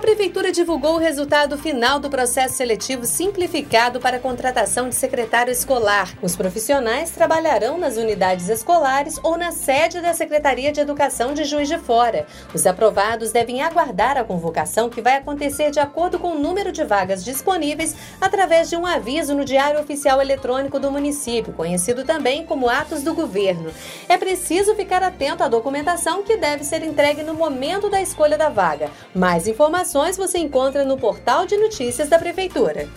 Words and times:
Prefeitura 0.00 0.52
divulgou 0.52 0.94
o 0.94 0.98
resultado 0.98 1.58
final 1.58 1.98
do 1.98 2.10
processo 2.10 2.56
seletivo 2.56 3.04
simplificado 3.04 4.00
para 4.00 4.16
a 4.16 4.20
contratação 4.20 4.88
de 4.88 4.94
secretário 4.94 5.52
escolar. 5.52 6.12
Os 6.20 6.34
profissionais 6.34 7.10
trabalharão 7.10 7.78
nas 7.78 7.96
unidades 7.96 8.48
escolares 8.48 9.20
ou 9.22 9.36
na 9.36 9.52
sede 9.52 10.00
da 10.00 10.12
Secretaria 10.12 10.72
de 10.72 10.80
Educação 10.80 11.34
de 11.34 11.44
Juiz 11.44 11.68
de 11.68 11.78
Fora. 11.78 12.26
Os 12.54 12.66
aprovados 12.66 13.30
devem 13.30 13.62
aguardar 13.62 14.16
a 14.16 14.24
convocação, 14.24 14.88
que 14.88 15.02
vai 15.02 15.16
acontecer 15.16 15.70
de 15.70 15.78
acordo 15.78 16.18
com 16.18 16.36
o 16.36 16.38
número 16.38 16.72
de 16.72 16.82
vagas 16.84 17.24
disponíveis 17.24 17.94
através 18.20 18.70
de 18.70 18.76
um 18.76 18.86
aviso 18.86 19.34
no 19.34 19.44
Diário 19.44 19.80
Oficial 19.80 20.20
Eletrônico 20.20 20.80
do 20.80 20.90
município, 20.90 21.52
conhecido 21.52 22.04
também 22.04 22.44
como 22.44 22.68
Atos 22.68 23.02
do 23.02 23.14
Governo. 23.14 23.70
É 24.08 24.16
preciso 24.16 24.74
ficar 24.74 25.02
atento 25.02 25.42
à 25.42 25.48
documentação 25.48 26.22
que 26.22 26.36
deve 26.36 26.64
ser 26.64 26.82
entregue 26.82 27.22
no 27.22 27.34
momento 27.34 27.90
da 27.90 28.00
escolha 28.00 28.38
da 28.38 28.48
vaga. 28.48 28.90
Mais 29.14 29.46
informações 29.46 29.81
informações 29.82 30.16
você 30.16 30.38
encontra 30.38 30.84
no 30.84 30.96
portal 30.96 31.44
de 31.44 31.56
notícias 31.56 32.08
da 32.08 32.16
Prefeitura. 32.16 32.88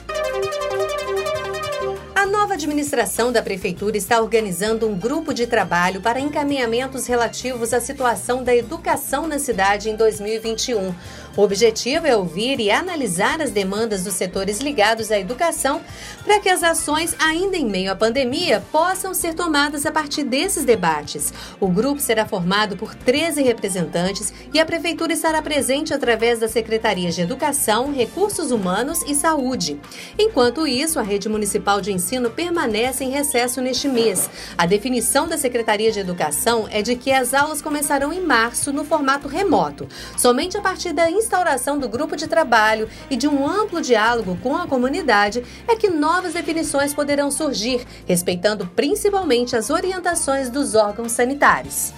A 2.13 2.27
nova 2.27 2.53
administração 2.53 3.31
da 3.31 3.41
Prefeitura 3.41 3.97
está 3.97 4.21
organizando 4.21 4.87
um 4.87 4.95
grupo 4.95 5.33
de 5.33 5.47
trabalho 5.47 5.99
para 5.99 6.19
encaminhamentos 6.19 7.07
relativos 7.07 7.73
à 7.73 7.81
situação 7.81 8.43
da 8.43 8.55
educação 8.55 9.25
na 9.25 9.39
cidade 9.39 9.89
em 9.89 9.95
2021. 9.95 10.93
O 11.37 11.41
objetivo 11.41 12.07
é 12.07 12.15
ouvir 12.15 12.61
e 12.61 12.71
analisar 12.71 13.41
as 13.41 13.51
demandas 13.51 14.05
dos 14.05 14.13
setores 14.13 14.61
ligados 14.61 15.11
à 15.11 15.19
educação 15.19 15.81
para 16.23 16.39
que 16.39 16.47
as 16.47 16.63
ações, 16.63 17.13
ainda 17.19 17.57
em 17.57 17.65
meio 17.65 17.91
à 17.91 17.95
pandemia, 17.95 18.63
possam 18.71 19.13
ser 19.13 19.33
tomadas 19.33 19.85
a 19.85 19.91
partir 19.91 20.23
desses 20.23 20.63
debates. 20.63 21.33
O 21.59 21.67
grupo 21.67 21.99
será 21.99 22.25
formado 22.25 22.77
por 22.77 22.95
13 22.95 23.43
representantes 23.43 24.33
e 24.53 24.59
a 24.61 24.65
Prefeitura 24.65 25.11
estará 25.11 25.41
presente 25.41 25.93
através 25.93 26.39
das 26.39 26.51
Secretarias 26.51 27.15
de 27.15 27.21
Educação, 27.21 27.91
Recursos 27.91 28.49
Humanos 28.51 29.01
e 29.05 29.13
Saúde. 29.13 29.77
Enquanto 30.17 30.65
isso, 30.65 30.99
a 30.99 31.03
Rede 31.03 31.27
Municipal 31.27 31.81
de 31.81 31.91
Ensino 31.91 32.29
permanece 32.29 33.03
em 33.03 33.09
recesso 33.09 33.59
neste 33.59 33.89
mês. 33.89 34.29
A 34.57 34.65
definição 34.65 35.27
da 35.27 35.37
Secretaria 35.37 35.91
de 35.91 35.99
Educação 35.99 36.65
é 36.71 36.81
de 36.81 36.95
que 36.95 37.11
as 37.11 37.33
aulas 37.33 37.61
começarão 37.61 38.13
em 38.13 38.21
março 38.21 38.71
no 38.71 38.85
formato 38.85 39.27
remoto, 39.27 39.85
somente 40.17 40.57
a 40.57 40.61
partir 40.61 40.93
da 40.93 41.11
instauração 41.25 41.79
do 41.79 41.89
grupo 41.89 42.15
de 42.15 42.27
trabalho 42.27 42.87
e 43.09 43.17
de 43.17 43.27
um 43.27 43.47
amplo 43.47 43.81
diálogo 43.81 44.37
com 44.41 44.55
a 44.55 44.67
comunidade 44.67 45.43
é 45.67 45.75
que 45.75 45.89
novas 45.89 46.33
definições 46.33 46.93
poderão 46.93 47.31
surgir, 47.31 47.85
respeitando 48.07 48.67
principalmente 48.67 49.55
as 49.55 49.69
orientações 49.69 50.49
dos 50.49 50.75
órgãos 50.75 51.11
sanitários. 51.11 51.91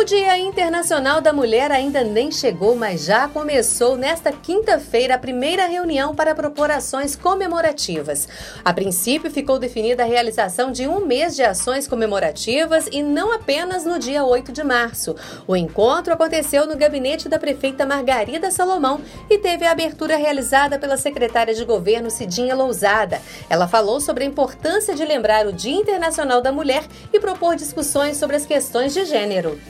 O 0.00 0.04
Dia 0.04 0.38
Internacional 0.38 1.20
da 1.20 1.30
Mulher 1.30 1.70
ainda 1.70 2.02
nem 2.02 2.30
chegou, 2.30 2.74
mas 2.74 3.04
já 3.04 3.28
começou 3.28 3.98
nesta 3.98 4.32
quinta-feira 4.32 5.14
a 5.14 5.18
primeira 5.18 5.66
reunião 5.66 6.14
para 6.14 6.34
propor 6.34 6.70
ações 6.70 7.14
comemorativas. 7.14 8.26
A 8.64 8.72
princípio, 8.72 9.30
ficou 9.30 9.58
definida 9.58 10.02
a 10.02 10.06
realização 10.06 10.72
de 10.72 10.88
um 10.88 11.04
mês 11.04 11.36
de 11.36 11.42
ações 11.42 11.86
comemorativas 11.86 12.88
e 12.90 13.02
não 13.02 13.30
apenas 13.30 13.84
no 13.84 13.98
dia 13.98 14.24
8 14.24 14.50
de 14.52 14.64
março. 14.64 15.14
O 15.46 15.54
encontro 15.54 16.14
aconteceu 16.14 16.66
no 16.66 16.78
gabinete 16.78 17.28
da 17.28 17.38
prefeita 17.38 17.84
Margarida 17.84 18.50
Salomão 18.50 19.02
e 19.28 19.36
teve 19.36 19.66
a 19.66 19.72
abertura 19.72 20.16
realizada 20.16 20.78
pela 20.78 20.96
secretária 20.96 21.54
de 21.54 21.66
governo 21.66 22.10
Cidinha 22.10 22.54
Lousada. 22.54 23.20
Ela 23.50 23.68
falou 23.68 24.00
sobre 24.00 24.24
a 24.24 24.26
importância 24.26 24.94
de 24.94 25.04
lembrar 25.04 25.46
o 25.46 25.52
Dia 25.52 25.76
Internacional 25.76 26.40
da 26.40 26.50
Mulher 26.50 26.84
e 27.12 27.20
propor 27.20 27.54
discussões 27.54 28.16
sobre 28.16 28.36
as 28.36 28.46
questões 28.46 28.94
de 28.94 29.04
gênero. 29.04 29.60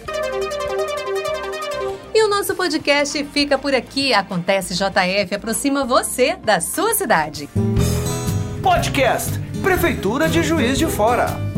E 2.15 2.23
o 2.23 2.29
nosso 2.29 2.55
podcast 2.55 3.23
fica 3.33 3.59
por 3.59 3.75
aqui. 3.75 4.13
Acontece 4.13 4.75
JF 4.75 5.35
aproxima 5.35 5.85
você 5.85 6.37
da 6.37 6.61
sua 6.61 6.95
cidade. 6.95 7.49
Podcast 8.63 9.39
Prefeitura 9.63 10.29
de 10.29 10.43
Juiz 10.43 10.79
de 10.79 10.87
Fora. 10.87 11.50